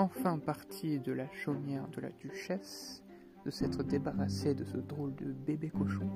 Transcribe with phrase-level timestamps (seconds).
[0.00, 3.04] enfin partie de la chaumière de la duchesse,
[3.44, 6.08] de s'être débarrassée de ce drôle de bébé cochon,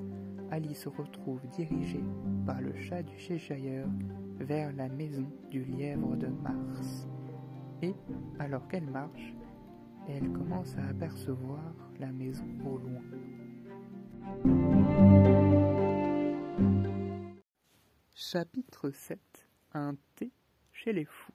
[0.49, 2.03] Alice se retrouve dirigée
[2.47, 3.85] par le chat du Cheshire
[4.39, 7.07] vers la maison du lièvre de Mars.
[7.83, 7.93] Et,
[8.39, 9.35] alors qu'elle marche,
[10.07, 13.03] elle commence à apercevoir la maison au loin.
[18.15, 19.19] Chapitre 7
[19.75, 20.31] Un thé
[20.71, 21.34] chez les fous.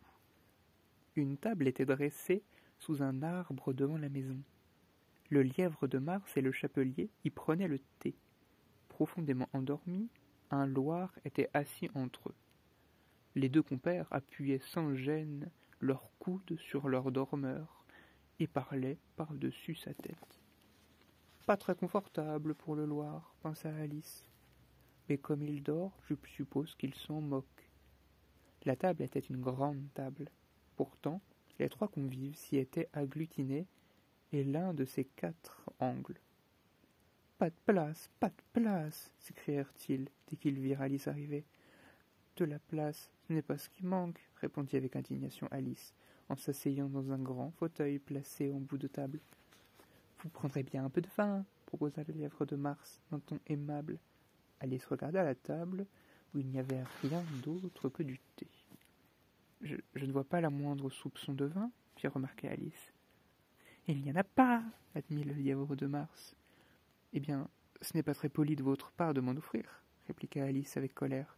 [1.16, 2.42] Une table était dressée
[2.78, 4.40] sous un arbre devant la maison.
[5.28, 8.14] Le lièvre de Mars et le chapelier y prenaient le thé.
[8.88, 10.08] Profondément endormis,
[10.50, 12.34] un loir était assis entre eux.
[13.36, 15.50] Les deux compères appuyaient sans gêne
[15.80, 17.84] leurs coudes sur leur dormeur
[18.38, 20.40] et parlaient par-dessus sa tête.
[21.46, 24.26] Pas très confortable pour le Loir, pensa Alice.
[25.08, 27.70] Mais comme il dort, je suppose qu'il s'en moque.
[28.64, 30.30] La table était une grande table.
[30.80, 31.20] Pourtant,
[31.58, 33.66] les trois convives s'y étaient agglutinés,
[34.32, 36.18] et l'un de ces quatre angles.
[37.36, 41.44] Pas de place, pas de place s'écrièrent-ils dès qu'ils virent Alice arriver.
[42.38, 45.92] De la place, ce n'est pas ce qui manque, répondit avec indignation Alice,
[46.30, 49.20] en s'asseyant dans un grand fauteuil placé en bout de table.
[50.20, 53.98] Vous prendrez bien un peu de vin, proposa le lièvre de Mars d'un ton aimable.
[54.60, 55.84] Alice regarda la table
[56.34, 58.46] où il n'y avait rien d'autre que du thé.
[59.60, 62.92] Je, ne vois pas la moindre soupçon de vin, fit remarquer Alice.
[63.86, 64.62] Il n'y en a pas,
[64.94, 66.34] admit le lièvre de Mars.
[67.12, 67.48] Eh bien,
[67.82, 71.36] ce n'est pas très poli de votre part de m'en offrir, répliqua Alice avec colère.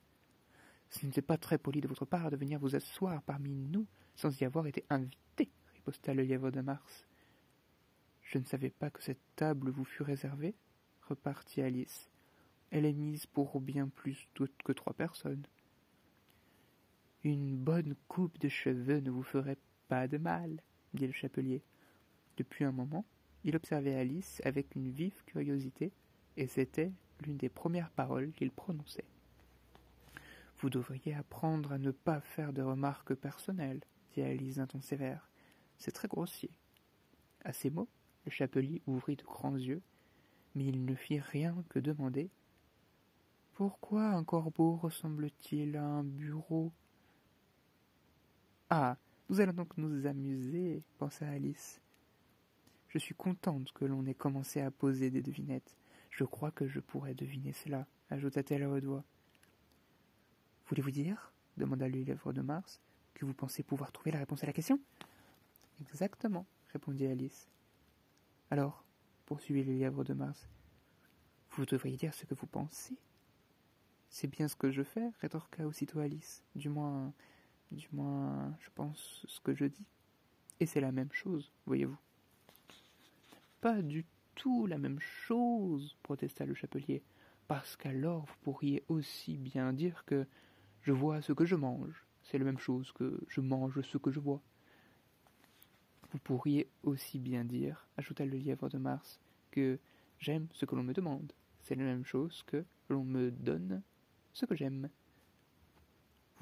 [0.90, 4.38] Ce n'était pas très poli de votre part de venir vous asseoir parmi nous sans
[4.40, 7.06] y avoir été invité, riposta le lièvre de Mars.
[8.20, 10.54] Je ne savais pas que cette table vous fût réservée,
[11.08, 12.10] repartit Alice.
[12.70, 14.28] Elle est mise pour bien plus
[14.64, 15.46] que trois personnes.
[17.24, 20.60] Une bonne coupe de cheveux ne vous ferait pas de mal,
[20.92, 21.62] dit le chapelier.
[22.36, 23.04] Depuis un moment,
[23.44, 25.92] il observait Alice avec une vive curiosité,
[26.36, 26.90] et c'était
[27.20, 29.04] l'une des premières paroles qu'il prononçait.
[30.58, 33.82] Vous devriez apprendre à ne pas faire de remarques personnelles,
[34.14, 35.28] dit Alice d'un ton sévère.
[35.78, 36.50] C'est très grossier.
[37.44, 37.88] À ces mots,
[38.24, 39.82] le chapelier ouvrit de grands yeux,
[40.56, 42.30] mais il ne fit rien que demander
[43.54, 46.72] Pourquoi un corbeau ressemble-t-il à un bureau?
[48.74, 48.96] Ah,
[49.28, 51.78] nous allons donc nous amuser, pensa Alice.
[52.88, 55.76] Je suis contente que l'on ait commencé à poser des devinettes.
[56.08, 59.04] Je crois que je pourrais deviner cela, ajouta-t-elle à haute voix.
[60.68, 62.80] Voulez-vous dire, demanda le lèvre de Mars,
[63.12, 64.80] que vous pensez pouvoir trouver la réponse à la question?
[65.82, 67.50] Exactement, répondit Alice.
[68.50, 68.86] Alors,
[69.26, 70.48] poursuivit le lièvre de Mars,
[71.50, 72.96] vous devriez dire ce que vous pensez.
[74.08, 76.42] C'est bien ce que je fais, rétorqua aussitôt Alice.
[76.54, 77.12] Du moins,
[77.72, 79.86] du moins, je pense ce que je dis.
[80.60, 81.98] Et c'est la même chose, voyez-vous.
[83.60, 87.02] Pas du tout la même chose, protesta le chapelier,
[87.48, 90.26] parce qu'alors vous pourriez aussi bien dire que
[90.82, 92.06] je vois ce que je mange.
[92.22, 94.42] C'est la même chose que je mange ce que je vois.
[96.10, 99.78] Vous pourriez aussi bien dire, ajouta le lièvre de Mars, que
[100.18, 101.32] j'aime ce que l'on me demande.
[101.60, 103.82] C'est la même chose que l'on me donne
[104.32, 104.88] ce que j'aime.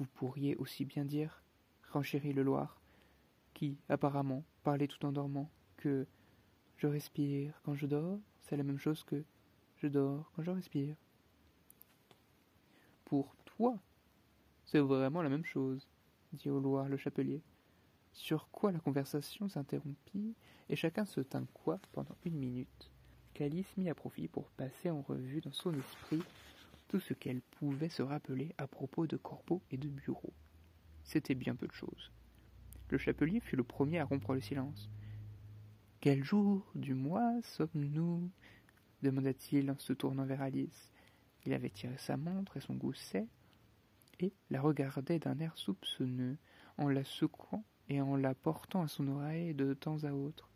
[0.01, 1.43] Vous pourriez aussi bien dire,
[1.91, 2.81] renchérit le Loir,
[3.53, 6.07] qui, apparemment, parlait tout en dormant, que
[6.77, 9.23] je respire quand je dors, c'est la même chose que
[9.77, 10.95] je dors quand je respire.
[13.05, 13.77] Pour toi,
[14.65, 15.87] c'est vraiment la même chose,
[16.33, 17.43] dit au Loir le chapelier.
[18.11, 20.33] Sur quoi la conversation s'interrompit,
[20.67, 22.89] et chacun se tint quoi pendant une minute,
[23.35, 26.23] qu'Alice mit à profit pour passer en revue dans son esprit
[26.91, 30.33] tout ce qu'elle pouvait se rappeler à propos de corbeaux et de bureaux.
[31.05, 32.11] C'était bien peu de choses.
[32.89, 34.89] Le chapelier fut le premier à rompre le silence.
[36.01, 38.29] Quel jour du mois sommes-nous?
[39.03, 40.91] demanda-t-il en se tournant vers Alice.
[41.45, 43.25] Il avait tiré sa montre et son gousset,
[44.19, 46.37] et la regardait d'un air soupçonneux,
[46.77, 50.49] en la secouant et en la portant à son oreille de temps à autre.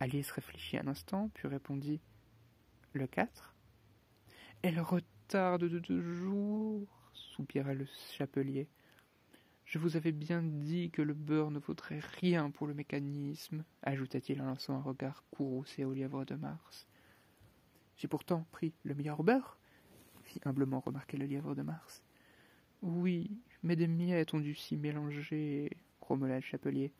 [0.00, 2.00] Alice réfléchit un instant, puis répondit
[2.94, 3.54] Le 4
[4.62, 4.80] Elle
[5.32, 8.68] de deux jours, soupira le chapelier.
[9.64, 14.42] Je vous avais bien dit que le beurre ne vaudrait rien pour le mécanisme, ajouta-t-il
[14.42, 16.86] en lançant un regard courroucé au lièvre de Mars.
[17.96, 19.56] J'ai pourtant pris le meilleur beurre,
[20.22, 22.04] fit humblement remarquer le lièvre de Mars.
[22.82, 23.30] Oui,
[23.62, 25.70] mais des miettes ont dû s'y mélanger,
[26.02, 26.92] grommela le chapelier.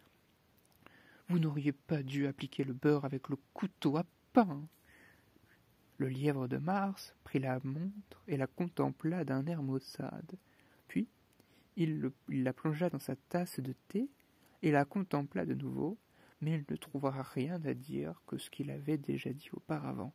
[1.29, 4.63] Vous n'auriez pas dû appliquer le beurre avec le couteau à pain.
[6.03, 10.37] Le lièvre de Mars prit la montre et la contempla d'un air maussade.
[10.89, 11.07] Puis
[11.77, 14.11] il, la plongea dans sa tasse de thé
[14.63, 15.97] et la contempla de nouveau,
[16.41, 20.13] mais il ne trouvera rien à dire que ce qu'il avait déjà dit auparavant.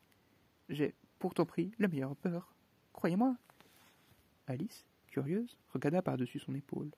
[0.67, 2.53] J'ai pourtant pris la meilleure peur,
[2.91, 3.37] croyez-moi.
[4.47, 6.91] Alice, curieuse, regarda par-dessus son épaule.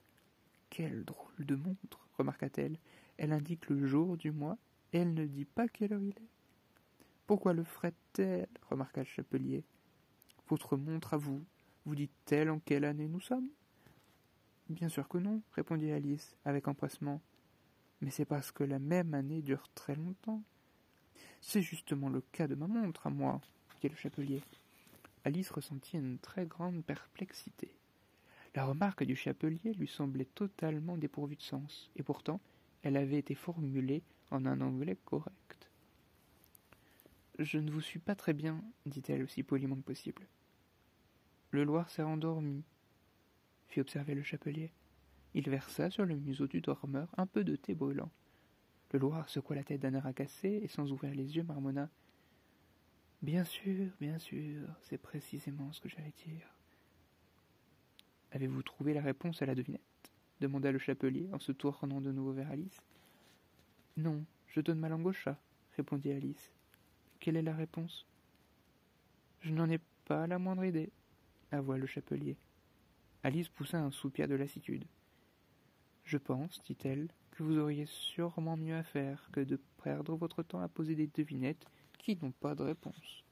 [0.72, 2.80] Quelle drôle de montre, remarqua-t-elle.
[3.18, 4.58] Elle indique le jour du mois,
[4.94, 6.39] et elle ne dit pas quelle heure il est.
[7.30, 8.48] Pourquoi le ferait-elle?
[8.72, 9.64] remarqua le chapelier.
[10.48, 11.46] Votre montre à vous,
[11.86, 13.50] vous dit-elle en quelle année nous sommes?
[14.68, 17.22] Bien sûr que non, répondit Alice avec empressement.
[18.02, 20.42] Mais c'est parce que la même année dure très longtemps.
[21.40, 23.40] C'est justement le cas de ma montre à moi,
[23.80, 24.42] dit le chapelier.
[25.24, 27.70] Alice ressentit une très grande perplexité.
[28.56, 32.42] La remarque du chapelier lui semblait totalement dépourvue de sens, et pourtant
[32.82, 35.69] elle avait été formulée en un anglais correct.
[37.40, 40.28] Je ne vous suis pas très bien, dit-elle aussi poliment que possible.
[41.52, 42.66] Le Loir s'est endormi,
[43.70, 44.74] fit observer le chapelier.
[45.34, 48.12] Il versa sur le museau du dormeur un peu de thé brûlant.
[48.92, 51.90] Le Loir secoua la tête d'un air agacé et sans ouvrir les yeux marmonna.
[53.22, 56.54] Bien sûr, bien sûr, c'est précisément ce que j'allais dire.
[58.34, 59.82] Avez-vous trouvé la réponse à la devinette?
[60.42, 62.82] demanda le chapelier en se tournant de nouveau vers Alice.
[63.96, 65.40] Non, je donne ma langue au chat,
[65.78, 66.52] répondit Alice.
[67.20, 68.06] Quelle est la réponse?
[69.42, 70.92] Je n'en ai pas la moindre idée,
[71.52, 72.38] avoua le chapelier.
[73.24, 74.86] Alice poussa un soupir de lassitude.
[76.06, 80.62] Je pense, dit-elle, que vous auriez sûrement mieux à faire que de perdre votre temps
[80.62, 81.66] à poser des devinettes
[81.98, 83.24] qui n'ont pas de réponse.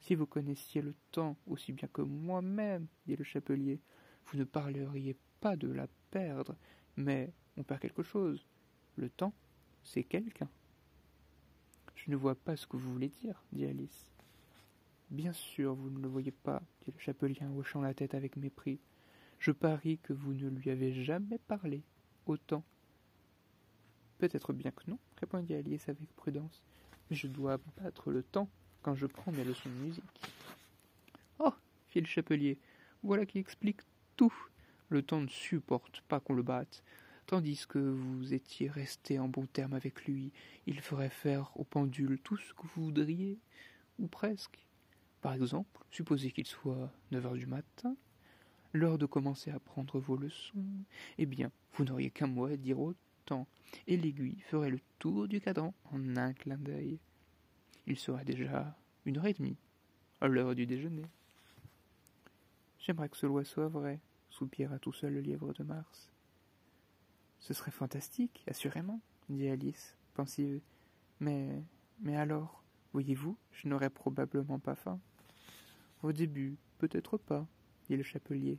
[0.00, 3.80] Si vous connaissiez le temps aussi bien que moi-même, dit le chapelier,
[4.26, 6.56] vous ne parleriez pas de la perdre,
[6.96, 8.44] mais on perd quelque chose.
[8.96, 9.32] Le temps,
[9.82, 10.48] c'est quelqu'un.
[12.04, 14.06] Je ne vois pas ce que vous voulez dire, dit Alice.
[15.10, 18.36] Bien sûr, vous ne le voyez pas, dit le chapelier en hochant la tête avec
[18.36, 18.78] mépris.
[19.38, 21.82] Je parie que vous ne lui avez jamais parlé
[22.26, 22.62] autant.
[24.18, 26.62] Peut-être bien que non, répondit Alice avec prudence,
[27.10, 28.48] mais je dois battre le temps
[28.82, 30.04] quand je prends mes leçons de musique.
[31.38, 31.52] Oh
[31.88, 32.58] fit le chapelier,
[33.02, 33.80] voilà qui explique
[34.16, 34.34] tout.
[34.88, 36.82] Le temps ne supporte pas qu'on le batte.
[37.28, 40.32] Tandis que vous étiez resté en bon terme avec lui,
[40.66, 43.38] il ferait faire au pendule tout ce que vous voudriez,
[43.98, 44.66] ou presque.
[45.20, 47.94] Par exemple, supposez qu'il soit neuf heures du matin,
[48.72, 50.64] l'heure de commencer à prendre vos leçons.
[51.18, 53.46] Eh bien, vous n'auriez qu'un mot à dire autant,
[53.86, 56.98] et l'aiguille ferait le tour du cadran en un clin d'œil.
[57.86, 58.74] Il serait déjà
[59.04, 59.58] une heure et demie,
[60.22, 61.04] à l'heure du déjeuner.
[62.78, 64.00] J'aimerais que ce loi soit vrai,
[64.30, 66.10] soupira tout seul le lièvre de Mars.
[67.40, 70.60] Ce serait fantastique, assurément, dit Alice, pensive.
[71.20, 71.62] Mais.
[72.00, 72.62] mais alors,
[72.92, 75.00] voyez-vous, je n'aurais probablement pas faim.
[76.02, 77.46] Au début, peut-être pas,
[77.88, 78.58] dit le chapelier.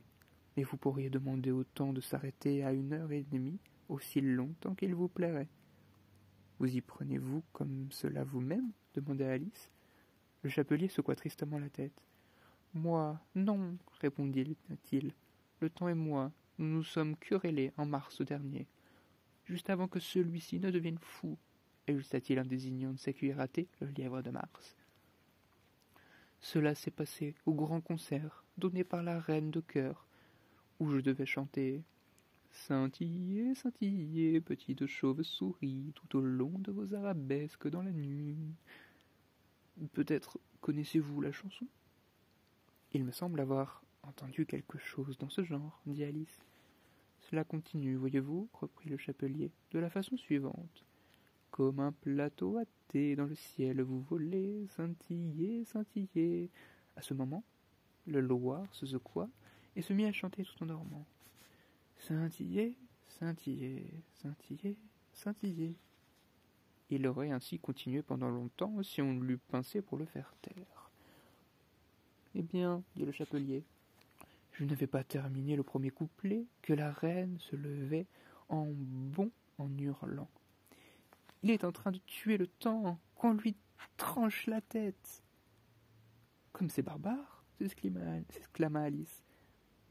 [0.56, 4.74] Mais vous pourriez demander au temps de s'arrêter à une heure et demie, aussi longtemps
[4.74, 5.48] qu'il vous plairait.
[6.58, 9.72] Vous y prenez-vous comme cela vous-même demanda Alice.
[10.42, 12.02] Le chapelier secoua tristement la tête.
[12.74, 15.12] Moi, non, répondit-il.
[15.60, 18.66] Le temps et moi, nous nous sommes querellés en mars dernier,
[19.46, 21.38] juste avant que celui-ci ne devienne fou,
[21.88, 24.76] ajouta-t-il en désignant de sa cuillère à thé le lièvre de Mars.
[26.38, 30.06] Cela s'est passé au grand concert donné par la reine de cœur,
[30.78, 31.82] où je devais chanter
[32.52, 38.36] Scintillez, scintillez, petite chauve-souris, tout au long de vos arabesques dans la nuit.
[39.92, 41.66] Peut-être connaissez-vous la chanson?
[42.92, 46.40] Il me semble avoir entendu quelque chose dans ce genre, dit Alice.
[47.30, 50.84] Cela continue, voyez-vous, reprit le chapelier, de la façon suivante.
[51.52, 56.50] Comme un plateau à thé dans le ciel, vous volez, scintillez, scintillez.
[56.96, 57.44] À ce moment,
[58.08, 59.28] le Loir se secoua
[59.76, 61.06] et se mit à chanter tout en dormant.
[61.98, 64.76] Scintillez, scintillez, scintillez,
[65.12, 65.76] scintillez.
[66.90, 70.90] Il aurait ainsi continué pendant longtemps si on l'eût pincé pour le faire taire.
[72.34, 73.62] Eh bien, dit le chapelier,
[74.60, 78.06] je n'avais pas terminé le premier couplet que la reine se levait
[78.50, 80.28] en bond en hurlant.
[81.42, 83.56] Il est en train de tuer le temps, qu'on lui
[83.96, 85.22] tranche la tête.
[86.52, 89.24] Comme c'est barbare, s'exclama Alice.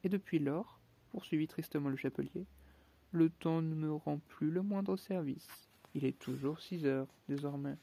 [0.04, 2.46] Et depuis lors, poursuivit tristement le chapelier,
[3.12, 5.68] le temps ne me rend plus le moindre service.
[5.96, 7.78] Il est toujours six heures, désormais.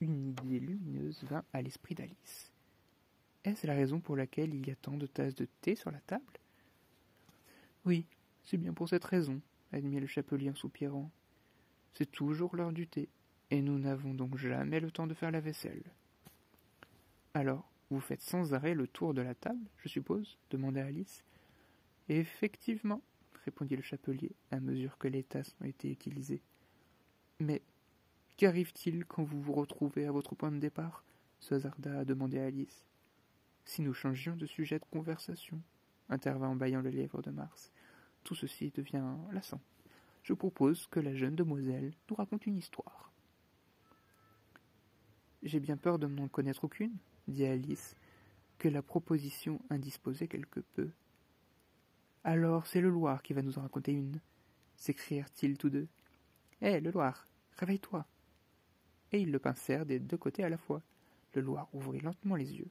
[0.00, 2.55] Une idée lumineuse vint à l'esprit d'Alice.
[3.46, 6.00] Est-ce la raison pour laquelle il y a tant de tasses de thé sur la
[6.00, 6.24] table?
[7.84, 8.04] Oui,
[8.44, 9.40] c'est bien pour cette raison,
[9.72, 11.12] admit le chapelier en soupirant.
[11.94, 13.08] C'est toujours l'heure du thé,
[13.52, 15.84] et nous n'avons donc jamais le temps de faire la vaisselle.
[17.34, 21.22] Alors, vous faites sans arrêt le tour de la table, je suppose demanda Alice.
[22.08, 23.00] Effectivement,
[23.44, 26.42] répondit le chapelier à mesure que les tasses ont été utilisées.
[27.38, 27.62] Mais
[28.38, 31.04] qu'arrive-t-il quand vous vous retrouvez à votre point de départ?
[31.38, 32.86] se hasarda à demander Alice.
[33.66, 35.60] Si nous changions de sujet de conversation,
[36.08, 37.72] intervint en baillant le lièvre de Mars,
[38.22, 39.60] tout ceci devient lassant.
[40.22, 43.12] Je propose que la jeune demoiselle nous raconte une histoire.
[45.42, 46.96] J'ai bien peur de n'en connaître aucune,
[47.26, 47.96] dit Alice,
[48.58, 50.88] que la proposition indisposait quelque peu.
[52.22, 54.20] Alors c'est le Loir qui va nous en raconter une,
[54.76, 55.88] s'écrièrent-ils tous deux.
[56.62, 57.26] Hé, le Loir,
[57.58, 58.06] réveille-toi.
[59.10, 60.82] Et ils le pincèrent des deux côtés à la fois.
[61.34, 62.70] Le Loir ouvrit lentement les yeux.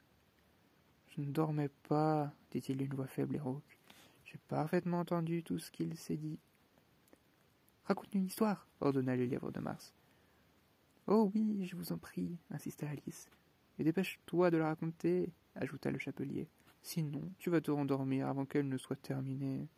[1.15, 3.77] Je ne dormais pas, dit-il d'une voix faible et rauque.
[4.25, 6.39] J'ai parfaitement entendu tout ce qu'il s'est dit.
[7.86, 9.93] Raconte une histoire, ordonna le lièvre de Mars.
[11.07, 13.29] Oh oui, je vous en prie, insista Alice.
[13.79, 16.50] Et dépêche-toi de la raconter, ajouta le chapelier.
[16.81, 19.69] Sinon, tu vas te rendormir avant qu'elle ne soit terminée.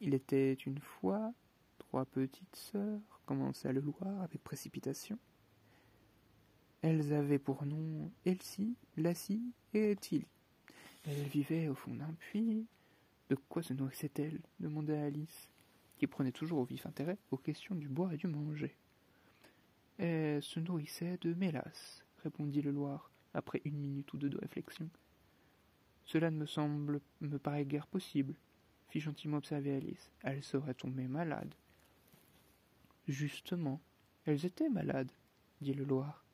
[0.00, 1.32] Il était une fois
[1.78, 5.18] trois petites sœurs, commença le Loir avec précipitation.
[6.82, 9.42] Elles avaient pour nom Elsie, Lassie
[9.74, 10.26] et Tilly.
[11.04, 12.66] Elles vivaient au fond d'un puits.
[13.28, 15.48] De quoi se nourrissait-elle demanda Alice,
[15.98, 18.76] qui prenait toujours au vif intérêt aux questions du boire et du manger.
[19.98, 24.88] Elle se nourrissait de mélasse, répondit le Loir, après une minute ou deux de réflexion.
[26.04, 28.34] Cela ne me semble, me paraît guère possible,
[28.88, 30.10] fit gentiment observer Alice.
[30.22, 31.54] Elle serait tombée malade.
[33.08, 33.80] Justement,
[34.24, 35.10] elles étaient malades,
[35.60, 36.25] dit le Loir.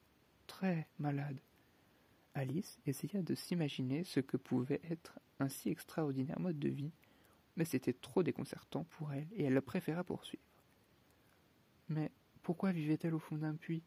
[0.52, 1.40] Très malades.
[2.34, 6.92] Alice essaya de s'imaginer ce que pouvait être un si extraordinaire mode de vie,
[7.56, 10.44] mais c'était trop déconcertant pour elle et elle le préféra poursuivre.
[11.88, 12.10] Mais
[12.42, 13.82] pourquoi vivait-elle au fond d'un puits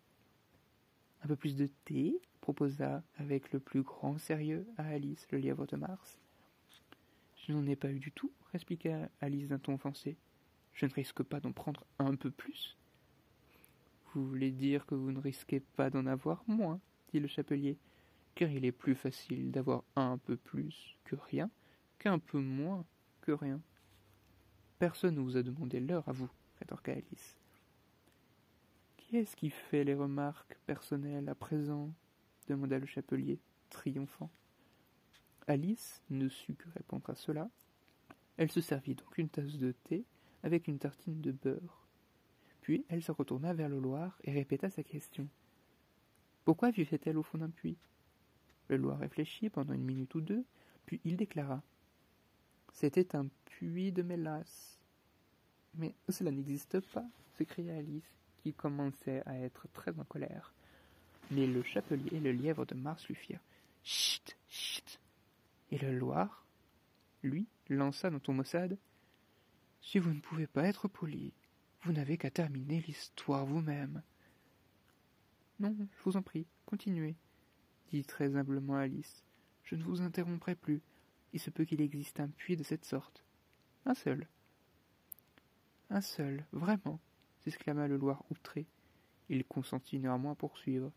[1.22, 2.20] Un peu plus de thé?
[2.42, 6.18] proposa avec le plus grand sérieux à Alice le lièvre de Mars.
[7.46, 10.18] Je n'en ai pas eu du tout, répliqua Alice d'un ton offensé.
[10.74, 12.76] Je ne risque pas d'en prendre un peu plus.
[14.16, 16.80] Vous voulez dire que vous ne risquez pas d'en avoir moins,
[17.12, 17.78] dit le chapelier,
[18.34, 21.52] car il est plus facile d'avoir un peu plus que rien
[22.00, 22.86] qu'un peu moins
[23.20, 23.62] que rien.
[24.80, 26.30] Personne ne vous a demandé l'heure à vous,
[26.60, 27.38] rétorqua Alice.
[28.96, 31.94] Qui est-ce qui fait les remarques personnelles à présent?
[32.48, 34.32] demanda le chapelier, triomphant.
[35.48, 37.50] Alice ne sut que répondre à cela.
[38.38, 40.06] Elle se servit donc une tasse de thé
[40.44, 41.85] avec une tartine de beurre.
[42.66, 45.28] Puis elle se retourna vers le Loir et répéta sa question.
[46.46, 47.78] Pourquoi vivait-elle au fond d'un puits?
[48.70, 50.44] Le Loir réfléchit pendant une minute ou deux,
[50.88, 51.62] puis il déclara.
[52.74, 54.80] C'était un puits de mélasse.
[55.76, 57.06] Mais cela n'existe pas,
[57.38, 60.52] s'écria Alice, qui commençait à être très en colère.
[61.30, 63.44] Mais le chapelier et le lièvre de Mars lui firent
[63.84, 65.00] Chut, chut.
[65.70, 66.44] Et le Loir,
[67.22, 68.76] lui, lança dans ton maussade
[69.82, 71.32] Si vous ne pouvez pas être poli,
[71.86, 74.02] vous n'avez qu'à terminer l'histoire vous-même.
[75.60, 77.16] Non, je vous en prie, continuez,
[77.92, 79.24] dit très humblement Alice.
[79.64, 80.82] Je ne vous interromprai plus.
[81.34, 83.24] Il se peut qu'il existe un puits de cette sorte.
[83.86, 84.28] Un seul.
[85.92, 87.00] Un seul, vraiment,
[87.42, 88.66] s'exclama le Loir outré.
[89.30, 90.92] Il consentit néanmoins à poursuivre.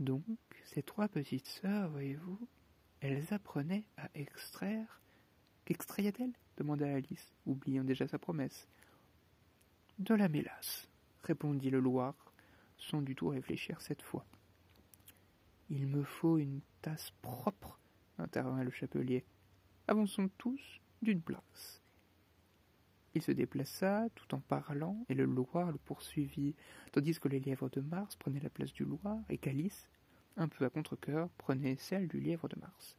[0.00, 0.24] Donc,
[0.64, 2.48] ces trois petites sœurs, voyez-vous,
[2.98, 5.00] elles apprenaient à extraire.
[5.66, 8.68] Qu'extrayaient-elles demanda Alice, oubliant déjà sa promesse.
[10.00, 10.88] De la mélasse,
[11.22, 12.14] répondit le Loir,
[12.78, 14.26] sans du tout réfléchir cette fois.
[15.70, 17.78] Il me faut une tasse propre,
[18.18, 19.24] intervint le chapelier.
[19.86, 21.80] Avançons tous d'une place.
[23.14, 26.56] Il se déplaça tout en parlant, et le Loir le poursuivit,
[26.90, 29.88] tandis que les lièvres de Mars prenaient la place du Loir, et qu'Alice,
[30.36, 32.96] un peu à contre-cœur, prenait celle du lièvre de Mars.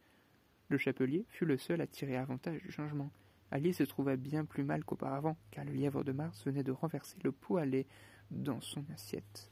[0.70, 3.10] Le chapelier fut le seul à tirer avantage du changement.
[3.50, 7.16] Alice se trouva bien plus mal qu'auparavant, car le lièvre de Mars venait de renverser
[7.22, 7.86] le pot à lait
[8.30, 9.50] dans son assiette.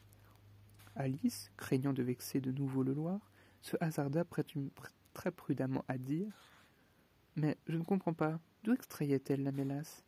[0.96, 4.24] Alice, craignant de vexer de nouveau le Loir, se hasarda
[5.14, 6.32] très prudemment à dire
[7.36, 10.04] Mais je ne comprends pas, d'où extrayait-elle la mélasse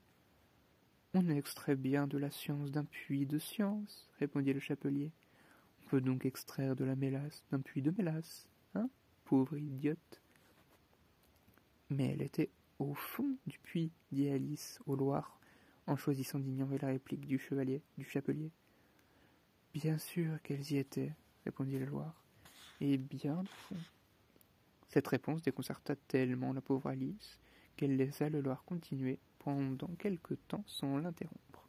[1.18, 5.12] on extrait bien de la science d'un puits de science, répondit le chapelier.
[5.80, 8.90] On peut donc extraire de la mélasse d'un puits de mélasse, hein,
[9.24, 10.20] pauvre idiote.
[11.88, 15.38] Mais elle était au fond du puits, dit Alice au Loir,
[15.86, 18.50] en choisissant d'ignorer la réplique du chevalier, du chapelier.
[19.72, 21.14] Bien sûr qu'elles y étaient,
[21.44, 22.22] répondit le Loir,
[22.80, 23.76] et bien au fond.
[24.88, 27.38] Cette réponse déconcerta tellement la pauvre Alice
[27.76, 31.68] qu'elle laissa le Loir continuer pendant quelque temps sans l'interrompre.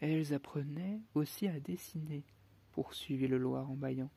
[0.00, 2.24] Elles apprenaient aussi à dessiner,
[2.72, 4.10] poursuivit le Loir en bâillant,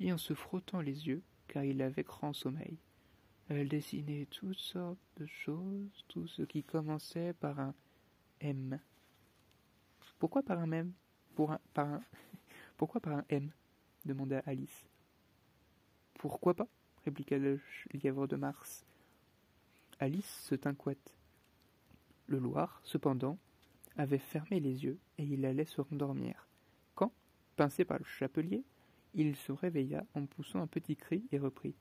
[0.00, 2.78] et en se frottant les yeux, car il avait grand sommeil.
[3.48, 7.74] Elle dessinait toutes sortes de choses, tout ce qui commençait par un
[8.40, 8.80] M.
[10.18, 10.92] Pourquoi par un M?
[11.36, 12.02] Pour un, par un...
[12.76, 13.50] Pourquoi par un M?
[14.04, 14.88] demanda Alice.
[16.14, 16.66] Pourquoi pas?
[17.04, 17.60] répliqua le
[17.92, 18.84] lièvre de Mars.
[20.00, 21.14] Alice se tint couette.
[22.26, 23.38] Le Loir, cependant,
[23.96, 26.48] avait fermé les yeux et il allait se rendormir.
[26.96, 27.12] Quand,
[27.54, 28.64] pincé par le chapelier,
[29.14, 31.76] il se réveilla en poussant un petit cri et reprit.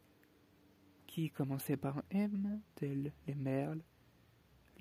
[1.16, 3.80] Qui commençait par M, tels les merles,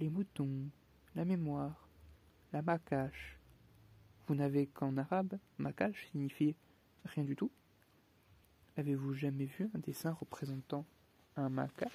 [0.00, 0.68] les moutons,
[1.14, 1.88] la mémoire,
[2.52, 3.38] la macache.
[4.26, 6.56] Vous n'avez qu'en arabe, macache signifie
[7.04, 7.52] rien du tout.
[8.76, 10.84] Avez-vous jamais vu un dessin représentant
[11.36, 11.92] un macache?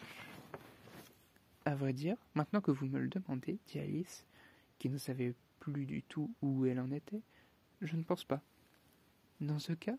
[1.65, 4.25] À vrai dire, maintenant que vous me le demandez, dit Alice,
[4.77, 7.23] qui ne savait plus du tout où elle en était,
[7.81, 8.41] je ne pense pas.
[9.41, 9.97] Dans ce cas,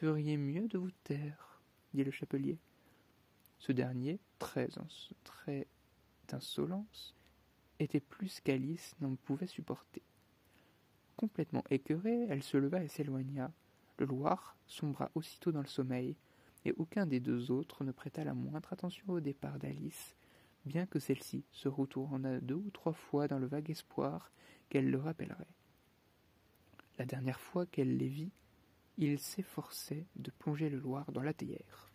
[0.00, 1.60] feriez mieux de vous taire,
[1.92, 2.56] dit le chapelier.
[3.62, 4.68] Ce dernier, très,
[5.22, 5.68] très
[6.26, 7.14] d'insolence,
[7.78, 10.02] était plus qu'Alice n'en pouvait supporter.
[11.16, 13.52] Complètement écœurée, elle se leva et s'éloigna.
[13.98, 16.16] Le Loir sombra aussitôt dans le sommeil,
[16.64, 20.16] et aucun des deux autres ne prêta la moindre attention au départ d'Alice,
[20.64, 24.32] bien que celle-ci se retournât deux ou trois fois dans le vague espoir
[24.70, 25.54] qu'elle le rappellerait.
[26.98, 28.32] La dernière fois qu'elle les vit,
[28.98, 31.91] il s'efforçait de plonger le Loir dans la théière.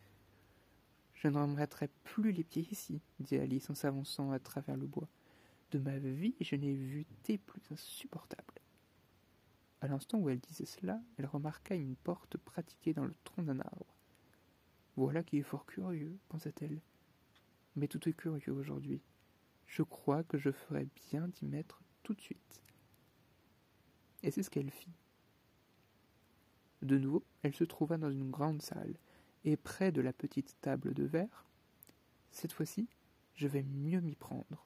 [1.17, 5.07] Je ne remettrai plus les pieds ici, dit Alice en s'avançant à travers le bois.
[5.71, 8.53] De ma vie, je n'ai vu thé plus insupportable.
[9.81, 13.59] À l'instant où elle disait cela, elle remarqua une porte pratiquée dans le tronc d'un
[13.59, 13.95] arbre.
[14.95, 16.81] Voilà qui est fort curieux, pensa-t-elle.
[17.75, 19.01] Mais tout est curieux aujourd'hui.
[19.65, 22.61] Je crois que je ferais bien d'y mettre tout de suite.
[24.23, 24.93] Et c'est ce qu'elle fit.
[26.83, 28.97] De nouveau, elle se trouva dans une grande salle,
[29.47, 31.45] et près de la petite table de verre.
[32.31, 32.87] Cette fois-ci,
[33.33, 34.63] je vais mieux m'y prendre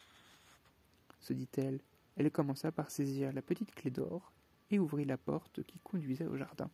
[1.22, 1.80] se dit-elle.
[2.18, 4.34] Elle commença par saisir la petite clé d'or
[4.72, 6.70] et ouvrit la porte qui conduisait au jardin.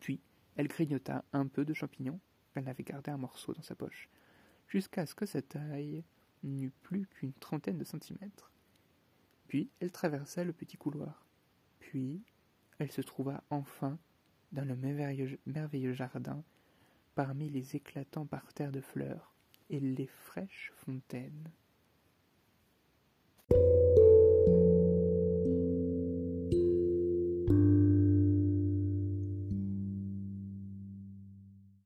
[0.00, 0.20] Puis,
[0.54, 2.20] elle grignota un peu de champignons,
[2.54, 4.08] elle avait gardé un morceau dans sa poche,
[4.68, 6.04] jusqu'à ce que sa taille
[6.44, 8.52] n'eût plus qu'une trentaine de centimètres.
[9.48, 11.26] Puis, elle traversa le petit couloir.
[11.80, 12.22] Puis,
[12.78, 13.98] elle se trouva enfin
[14.52, 16.42] dans le merveilleux jardin,
[17.16, 19.32] parmi les éclatants parterres de fleurs
[19.70, 21.50] et les fraîches fontaines.